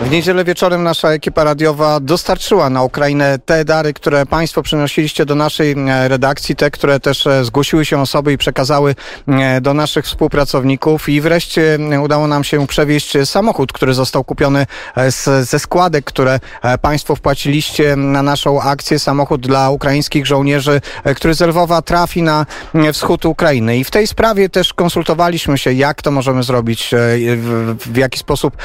[0.00, 5.34] W niedzielę wieczorem nasza ekipa radiowa dostarczyła na Ukrainę te dary, które Państwo przynosiliście do
[5.34, 8.94] naszej e, redakcji, te, które też e, zgłosiły się osoby i przekazały
[9.28, 11.08] e, do naszych współpracowników.
[11.08, 14.66] I wreszcie udało nam się przewieźć samochód, który został kupiony
[15.10, 16.40] z, ze składek, które
[16.82, 18.98] Państwo wpłaciliście na naszą akcję.
[18.98, 20.80] Samochód dla ukraińskich żołnierzy,
[21.16, 22.46] który z Lwowa trafi na
[22.92, 23.78] wschód Ukrainy.
[23.78, 26.90] I w tej sprawie też konsultowaliśmy się, jak to możemy zrobić,
[27.36, 28.56] w, w jaki sposób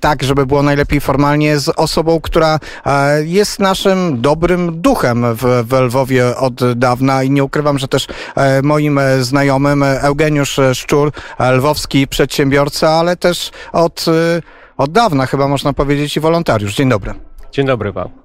[0.00, 5.72] tak, żeby było najlepiej formalnie z osobą, która e, jest naszym dobrym duchem w, w
[5.72, 12.08] Lwowie od dawna i nie ukrywam, że też e, moim e, znajomym Eugeniusz Szczur, lwowski
[12.08, 14.04] przedsiębiorca, ale też od,
[14.76, 16.74] od dawna chyba można powiedzieć i wolontariusz.
[16.74, 17.14] Dzień dobry.
[17.52, 18.21] Dzień dobry Wam.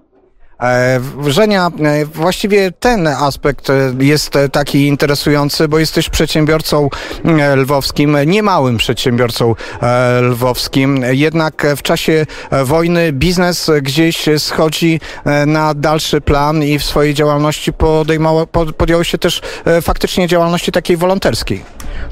[0.61, 6.89] E, Żenia, e, właściwie ten aspekt e, jest e, taki interesujący, bo jesteś przedsiębiorcą
[7.25, 11.05] e, lwowskim, niemałym przedsiębiorcą e, lwowskim.
[11.11, 16.83] Jednak e, w czasie e, wojny biznes gdzieś schodzi e, na dalszy plan i w
[16.83, 21.66] swojej działalności podejmował, pod- podjął się też e, faktycznie działalności takiej wolonterskiej.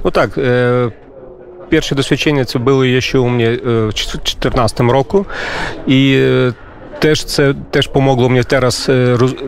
[0.03, 0.41] No tak, e,
[1.69, 5.25] pierwsze doświadczenie to było jeszcze u mnie e, w 2014 roku
[5.87, 6.17] i
[6.61, 6.64] e,
[6.99, 7.25] też,
[7.71, 8.93] też pomogło mnie teraz, e,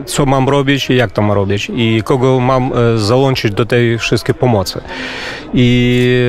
[0.06, 3.98] co mam robić i jak to mam robić i kogo mam e, załączyć do tej
[3.98, 4.80] wszystkiej pomocy.
[5.54, 6.22] I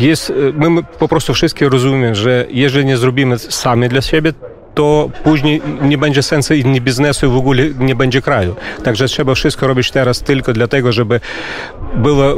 [0.00, 4.32] e, jest, my po prostu wszystkie rozumiemy, że jeżeli nie zrobimy sami dla siebie,
[4.76, 8.56] to później nie będzie sensu i biznesu i w ogóle nie będzie kraju.
[8.84, 11.20] Także trzeba wszystko robić teraz tylko dlatego, żeby
[11.94, 12.34] było, e,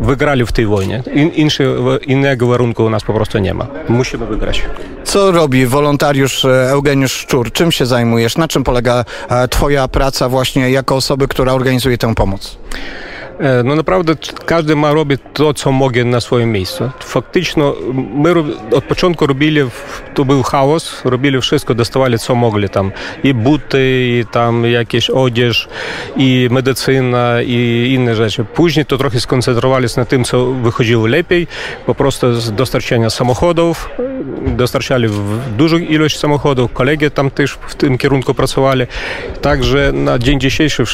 [0.00, 1.02] wygrali w tej wojnie.
[1.14, 1.74] In, inszy,
[2.06, 3.66] innego warunku u nas po prostu nie ma.
[3.88, 4.62] Musimy wygrać.
[5.04, 7.52] Co robi wolontariusz e, Eugeniusz Szczur?
[7.52, 8.36] Czym się zajmujesz?
[8.36, 12.58] Na czym polega e, Twoja praca właśnie jako osoby, która organizuje tę pomoc?
[13.40, 14.14] E, no naprawdę
[14.46, 16.90] każdy ma robić to, co mogę na swoim miejscu.
[17.00, 17.74] Faktyczno
[18.14, 18.34] my
[18.72, 19.60] od początku robili,
[20.14, 22.92] to był chaos, robili wszystko, dostawali co mogli tam.
[23.24, 25.68] I buty, i tam jakieś odzież,
[26.16, 28.44] i medycyna, i inne rzeczy.
[28.44, 31.46] Później to trochę skoncentrowali się na tym, co wychodziło lepiej,
[31.86, 33.88] po prostu dostarczania samochodów,
[34.46, 35.08] dostarczali
[35.58, 38.86] dużą ilość samochodów, kolegi tam też w tym kierunku pracowali.
[39.42, 40.84] Także na dzień dzisiejszy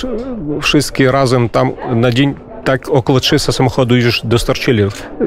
[0.62, 2.31] wszystkie razem tam na dzień
[2.64, 4.82] tak około 300 samochodów już dostarczyli.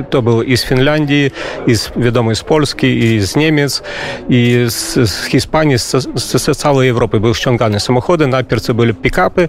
[0.09, 1.31] To było i z Finlandii,
[1.67, 3.83] i z, wiadomo, i z Polski, i z Niemiec,
[4.29, 8.27] i z, z Hiszpanii, z, z, z całej Europy były ściągane samochody.
[8.27, 9.47] Najpierw to były pick-upy,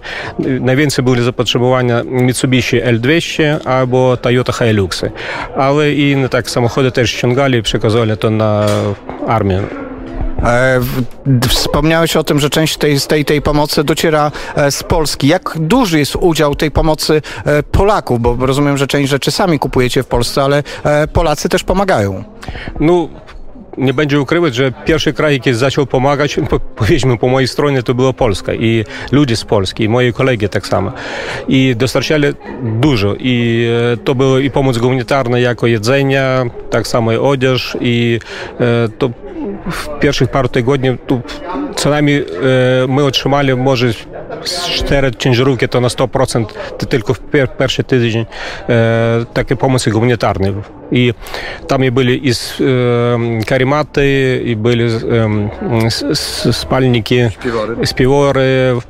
[0.60, 5.10] najwięcej były zapotrzebowania Mitsubishi L200 albo Toyota Hiluxy.
[5.56, 8.66] Ale i inne tak samochody też ściągali i przekazali to na
[9.26, 9.85] armię.
[10.42, 10.80] E,
[11.48, 15.28] Wspomniałeś o tym, że część tej, tej, tej pomocy dociera e, z Polski.
[15.28, 18.20] Jak duży jest udział tej pomocy e, Polaków?
[18.20, 20.62] Bo rozumiem, że część rzeczy sami kupujecie w Polsce, ale
[21.12, 22.24] Polacy też pomagają.
[22.80, 23.08] Ну,
[23.78, 27.94] nie będzie ukrywać, że pierwszy kraj, jaki zaczął pomagać, po- powiedzmy po mojej stronie, to
[27.94, 30.92] była Polska i ludzie z Polski, i moi kolegi tak samo.
[31.48, 32.28] I dostarczali
[32.62, 33.14] dużo.
[33.18, 37.76] I e, to było i pomoc humanitarna, jako jedzenia, tak samo i odzież.
[37.80, 38.20] I
[38.60, 39.10] e, to
[39.70, 41.20] w pierwszych paru tygodni tu
[41.76, 42.24] co najmniej e,
[42.88, 43.86] my otrzymali może
[44.74, 46.44] cztery ciężarówki, to na 100%
[46.78, 48.26] to tylko w pier- pierwszy tydzień
[49.34, 50.52] takie pomocy humanitarnej.
[50.92, 51.14] И
[51.68, 55.50] там и были и э, е, карематы, и были э,
[55.86, 57.86] е, спальники, шпіворы.
[57.86, 58.82] співоры,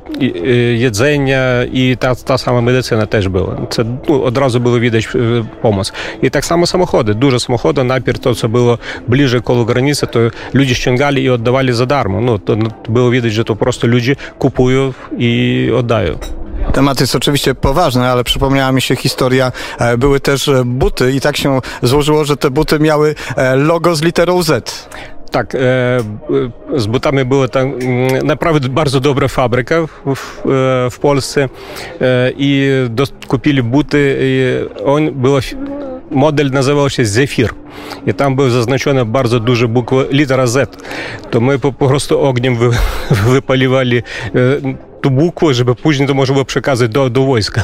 [0.77, 3.57] єдзення, е, і та, та сама медицина теж була.
[3.69, 5.15] Це ну, одразу було відач
[5.61, 5.93] помоць.
[6.21, 10.73] І так само самоходи, дуже самоходи, напір, то це було ближе коло границі, то люди
[10.73, 12.21] щенгали і віддавали задармо.
[12.21, 15.27] Ну, то ну, було відач, що то просто люди купую і
[15.77, 16.19] віддаю.
[16.73, 19.51] Temat jest oczywiście poważny, ale przypomniała mi się historia.
[19.79, 23.95] e, Były też e, buty i tak się złożyło, że te buty miały e, logo
[23.95, 24.89] z literą Z.
[25.31, 25.59] Tak, e,
[26.75, 29.75] z butami była tam mm, naprawdę bardzo dobra fabryka
[30.15, 30.41] w,
[30.91, 31.43] w, Polsce
[32.01, 32.69] e, i
[33.27, 34.17] kupili buty.
[34.21, 35.33] I on był,
[36.11, 37.49] model nazywał się Zephyr.
[38.07, 40.83] I tam był zaznaczona bardzo duża bukwa litera Z.
[41.31, 42.69] To my po, po prostu ogniem wy,
[43.33, 44.01] wypaliwali
[45.11, 47.63] bukву, żeby później to można było przekazać do, do wojska.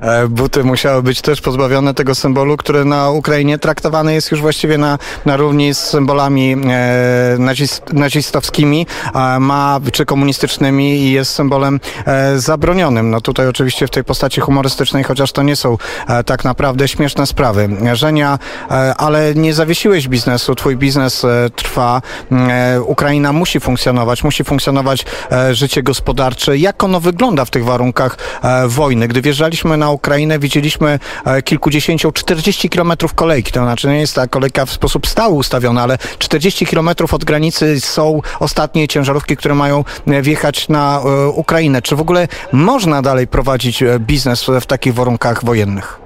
[0.00, 4.78] E, Buty musiały być też pozbawione tego symbolu, który na Ukrainie traktowany jest już właściwie
[4.78, 11.80] na, na równi z symbolami e, nazist, nazistowskimi, a ma, czy komunistycznymi i jest symbolem
[12.06, 13.10] e, zabronionym.
[13.10, 15.78] No tutaj oczywiście w tej postaci humorystycznej, chociaż to nie są
[16.08, 17.68] e, tak naprawdę śmieszne sprawy.
[17.92, 18.38] Żenia,
[18.70, 22.02] e, ale nie zawiesiłeś biznesu, twój biznes e, trwa.
[22.32, 26.58] E, Ukraina musi funkcjonować, musi funkcjonować e, życie gospodarcze.
[26.58, 29.08] Jak ono wygląda w tych warunkach e, wojny?
[29.08, 30.98] Gdy wjeżdżaliśmy na na Ukrainę, widzieliśmy
[31.44, 33.52] kilkudziesięciu, 40 kilometrów kolejki.
[33.52, 37.80] To znaczy nie jest ta kolejka w sposób stały ustawiona, ale 40 kilometrów od granicy
[37.80, 39.84] są ostatnie ciężarówki, które mają
[40.22, 41.00] wjechać na
[41.34, 41.82] Ukrainę.
[41.82, 46.00] Czy w ogóle można dalej prowadzić biznes w takich warunkach wojennych?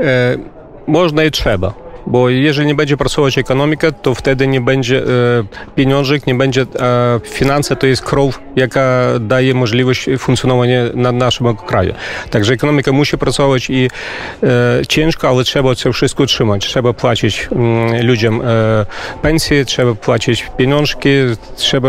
[0.00, 0.04] E,
[0.86, 5.04] można i trzeba bo jeżeli nie będzie pracować ekonomika, to wtedy nie będzie e,
[5.76, 11.94] pieniążek, nie będzie e, finanse, to jest krew, jaka daje możliwość funkcjonowania na naszym kraju.
[12.30, 13.88] Także ekonomika musi pracować i
[14.42, 16.66] e, ciężko, ale trzeba to wszystko trzymać.
[16.66, 18.42] Trzeba płacić mm, ludziom
[19.22, 21.08] pensje, trzeba płacić pieniążki,
[21.56, 21.88] trzeba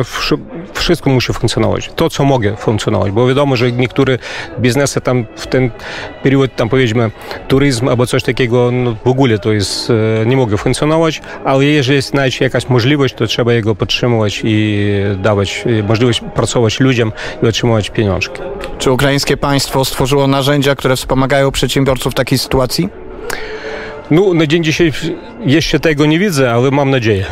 [0.73, 1.89] wszystko musi funkcjonować.
[1.95, 4.17] To, co mogę funkcjonować, bo wiadomo, że niektóre
[4.59, 5.71] biznesy tam w ten
[6.23, 7.11] period, tam powiedzmy,
[7.47, 9.91] turyzm albo coś takiego, no, w ogóle to jest
[10.25, 14.85] nie mogę funkcjonować, ale jeżeli znajdzie jakaś możliwość, to trzeba jego podtrzymywać i
[15.17, 17.11] dawać możliwość pracować ludziom
[17.43, 18.41] i otrzymywać pieniążki.
[18.79, 22.89] Czy ukraińskie państwo stworzyło narzędzia, które wspomagają przedsiębiorców w takiej sytuacji?
[24.11, 25.15] No, na dzień dzisiejszy
[25.45, 27.25] jeszcze tego nie widzę, ale mam nadzieję.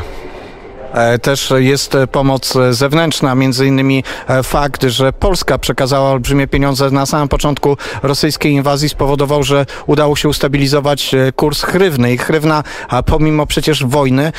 [0.98, 7.06] E, też jest pomoc zewnętrzna, między innymi e, fakt, że Polska przekazała olbrzymie pieniądze na
[7.06, 12.64] samym początku rosyjskiej inwazji spowodował, że udało się ustabilizować e, kurs hrywny i hrywna
[13.06, 14.32] pomimo przecież wojny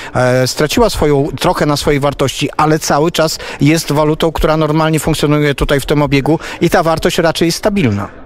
[0.47, 5.81] straciła swoją trochę na swojej wartości, ale cały czas jest walutą, która normalnie funkcjonuje tutaj
[5.81, 8.18] w tym obiegu i ta wartość raczej jest stabilna.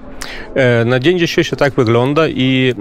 [0.84, 2.74] Na dzień dzisiejszy tak wygląda i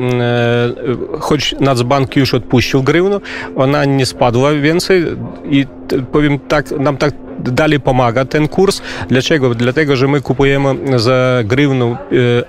[1.20, 3.22] choć Nacbank już odpuścił grywno,
[3.56, 5.06] ona nie spadła więcej
[5.50, 5.66] i
[6.12, 7.14] powiem tak, nam tak
[7.44, 8.82] dalej pomaga ten kurs.
[9.10, 9.56] Dlaczego?
[9.56, 11.98] Dlatego, że my kupujemy za grywną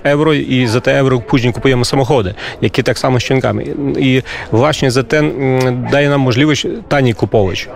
[0.03, 3.63] euro i za te euro później kupujemy samochody, jakie tak samo ściągamy.
[3.99, 5.31] I właśnie za ten
[5.91, 7.69] daje nam możliwość taniej kupować,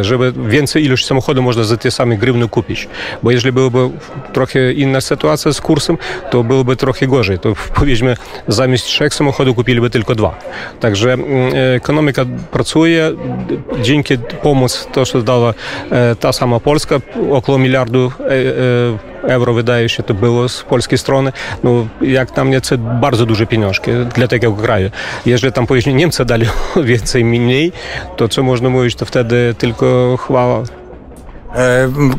[0.00, 2.88] żeby więcej ilość samochodów można za te same grywny kupić.
[3.22, 3.90] Bo jeżeli byłaby
[4.32, 5.98] trochę inna sytuacja z kursem,
[6.30, 7.38] to byłoby trochę gorzej.
[7.38, 8.16] To powiedzmy
[8.48, 10.38] zamiast trzech samochodów kupiliby tylko dwa.
[10.80, 11.16] Także
[11.74, 13.12] ekonomika pracuje,
[13.82, 15.54] dzięki pomoc to, co dała
[16.20, 17.00] ta sama Polska,
[17.30, 18.12] około miliardu
[19.22, 21.32] euro wydaje się to było z polskiej strony.
[21.64, 24.90] No, jak na mnie to bardzo duże pieniążki dla tego kraju.
[25.26, 27.72] Jeżeli tam powiedzmy Niemcy dali więcej, mniej,
[28.16, 30.75] to co można mówić, to wtedy tylko chwała E,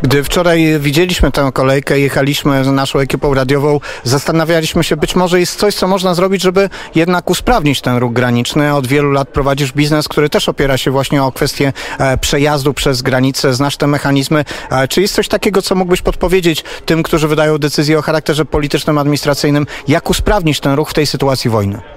[0.01, 5.59] gdy wczoraj widzieliśmy tę kolejkę, jechaliśmy z naszą ekipą radiową, zastanawialiśmy się, być może jest
[5.59, 8.75] coś, co można zrobić, żeby jednak usprawnić ten ruch graniczny.
[8.75, 13.01] Od wielu lat prowadzisz biznes, który też opiera się właśnie o kwestię e, przejazdu przez
[13.01, 14.45] granicę, znasz te mechanizmy.
[14.69, 18.97] E, czy jest coś takiego, co mógłbyś podpowiedzieć tym, którzy wydają decyzje o charakterze politycznym,
[18.97, 21.96] administracyjnym, jak usprawnić ten ruch w tej sytuacji wojny?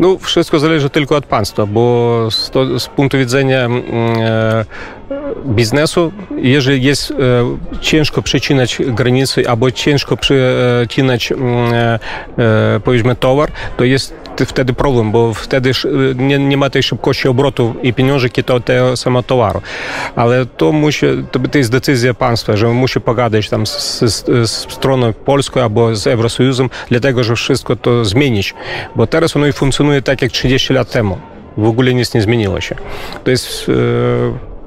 [0.00, 3.82] No, wszystko zależy tylko od państwa, bo z, to, z punktu widzenia mm,
[4.18, 4.64] e,
[5.46, 7.14] biznesu, jeżeli jest e,
[7.80, 15.34] ciężko przecinać granice albo ciężko przecinać mm, e, powiedzmy towar, to jest wtedy problem, bo
[15.34, 15.70] wtedy
[16.16, 19.60] nie, nie ma tej szybkości obrotu i pieniążki to tego samego towaru.
[20.16, 24.50] Ale to musi, to, to jest decyzja państwa, że musi pogadać tam z, z, z
[24.50, 28.54] stroną polską albo z Eurosojuzem, dlatego, że wszystko to zmienić,
[28.96, 31.18] bo teraz ono funkcjonuje tak jak 30 lat temu.
[31.56, 32.74] W ogóle nic nie zmieniło się.
[33.24, 33.70] To jest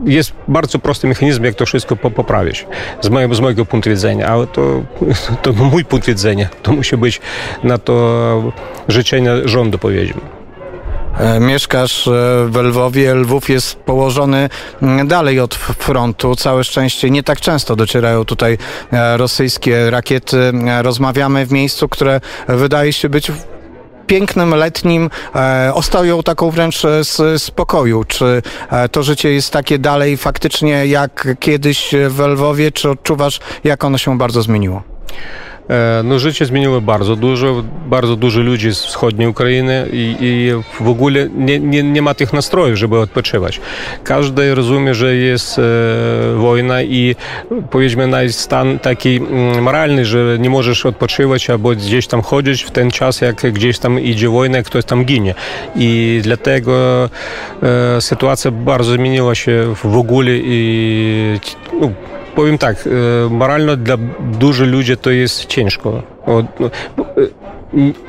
[0.06, 2.66] jest bardzo prosty mechanizm, jak to wszystko poprawić,
[3.02, 4.62] z mojego, z mojego punktu widzenia, ale to,
[5.42, 6.48] to mój punkt widzenia.
[6.64, 7.22] To musi być
[7.64, 8.44] na to
[8.88, 10.22] życzenie rządu, powiedzmy.
[11.20, 12.12] E, mieszkasz e,
[12.48, 13.14] w Lwowie.
[13.16, 14.50] Lwów jest położony
[15.06, 16.36] dalej od frontu.
[16.36, 18.58] Całe szczęście nie tak często docierają tutaj
[18.94, 20.52] e, rosyjskie rakiety.
[20.82, 23.32] Rozmawiamy w miejscu, które wydaje się być
[24.10, 28.04] pięknym, letnim e, ostoją taką wręcz z spokoju.
[28.04, 33.84] Czy e, to życie jest takie dalej faktycznie jak kiedyś w Lwowie, czy odczuwasz, jak
[33.84, 34.84] ono się bardzo zmieniło?
[35.70, 41.30] E, no, życie zmieniło bardzo dużo, bardzo dużo ludzi z wschodniej Ukrainy i, w ogóle
[41.36, 43.62] nie, nie, nie, ma tych nastrojów, żeby odpoczywać.
[44.04, 45.62] Każdy rozumie, że jest e,
[46.36, 47.16] wojna i
[47.70, 52.72] powiedzmy na stan taki mm, moralny, że nie możesz odpoczywać albo gdzieś tam chodzić w
[52.72, 55.34] ten czas, jak gdzieś tam idzie wojna, ktoś tam ginie.
[55.76, 57.10] I dlatego
[57.64, 61.40] e, sytuacja bardzo zmieniła się w ogóle i
[61.82, 61.92] no,
[62.40, 63.98] powiem tak, e, moralno dla
[64.32, 66.04] dużych ludzi to jest ciężko.
[66.28, 67.04] No, e,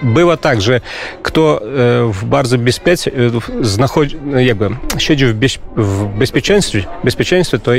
[0.03, 0.81] było tak, że
[1.23, 1.67] kto e,
[2.13, 3.13] w bardzo bezpieczeństwie,
[3.61, 7.71] znachodzi, jakby siedzi w, bez, w bezpieczeństwie, bezpieczeństwie, to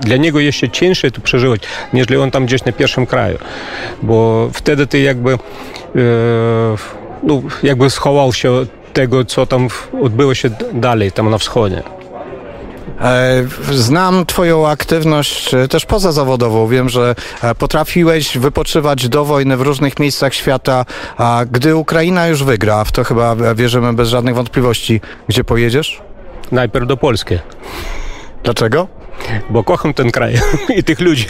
[0.00, 1.60] dla niego jeszcze cięższe to przeżywać,
[1.92, 3.38] niż on tam gdzieś na pierwszym kraju.
[4.02, 5.38] Bo wtedy ty jakby
[7.22, 9.68] no, jakby schował się tego, co tam
[10.02, 11.82] odbyło się dalej, tam na wschodzie.
[13.00, 16.68] E, Znam Twoją aktywność e, też pozazawodową.
[16.68, 20.84] Wiem, że e, potrafiłeś wypoczywać do wojny w różnych miejscach świata,
[21.16, 26.00] a gdy Ukraina już wygra, w to chyba wierzymy bez żadnych wątpliwości, gdzie pojedziesz?
[26.52, 27.38] Najpierw do Polski,
[28.44, 28.88] Dlaczego?
[29.50, 30.34] bo kocham ten kraj
[30.78, 31.26] i tych ludzi.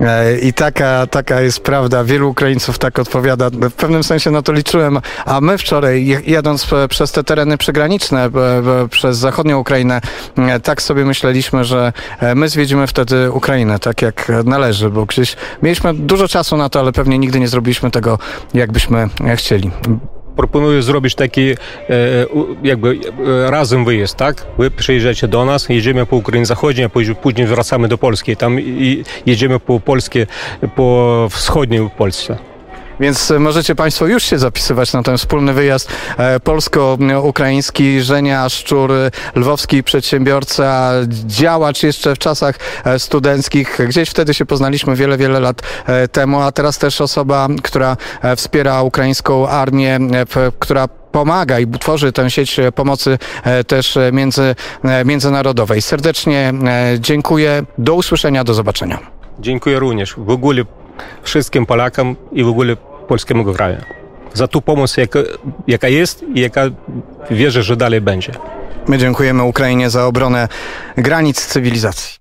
[0.00, 2.04] E, I taka, taka jest prawda.
[2.04, 3.50] Wielu Ukraińców tak odpowiada.
[3.50, 4.98] W pewnym sensie na to liczyłem.
[5.26, 8.30] A my wczoraj, jadąc przez te tereny przygraniczne,
[8.90, 10.00] przez zachodnią Ukrainę,
[10.36, 15.36] e, tak sobie myśleliśmy, że e, my zwiedzimy wtedy Ukrainę, tak jak należy, bo gdzieś
[15.62, 18.18] mieliśmy dużo czasu na to, ale pewnie nigdy nie zrobiliśmy tego,
[18.54, 19.70] jakbyśmy chcieli.
[20.38, 21.56] Proponuję zrobić taki e,
[22.62, 22.98] jakby
[23.46, 24.46] e, razem wyjazd, tak?
[24.58, 28.36] Wy przyjeżdżacie do nas, jedziemy po Ukrainie Zachodniej, a później, wracamy do Polski.
[28.36, 28.58] Tam
[29.26, 30.26] jedziemy po polskie,
[30.76, 32.38] po wschodniej Polsce.
[33.00, 38.00] Więc e, możecie Państwo już się zapisywać na ten wspólny wyjazd e, polsko-ukraiński.
[38.00, 42.58] Żenia Szczur, e, lwowski przedsiębiorca, działacz jeszcze w czasach
[42.98, 43.78] studenckich.
[43.88, 45.62] Gdzieś wtedy się poznaliśmy wiele, wiele lat
[46.12, 47.96] temu, a teraz też osoba, która
[48.36, 49.98] wspiera ukraińską armię,
[50.58, 53.18] która pomaga i tworzy tę sieć pomocy
[53.66, 54.54] też między,
[55.04, 55.82] międzynarodowej.
[55.82, 56.52] Serdecznie
[56.98, 57.62] dziękuję.
[57.78, 58.98] Do usłyszenia, do zobaczenia.
[59.38, 60.64] Dziękuję również w ogóle
[61.22, 62.76] wszystkim Polakom i w ogóle
[63.08, 63.76] polskiemu kraju
[64.34, 65.18] za tą pomoc, jaka,
[65.66, 66.62] jaka jest i jaka
[67.30, 68.32] wierzę, że dalej będzie.
[68.88, 70.48] My dziękujemy Ukrainie za obronę
[70.96, 72.16] granic cywilizacji.